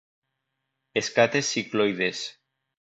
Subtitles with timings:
[1.03, 2.27] Escates cicloides.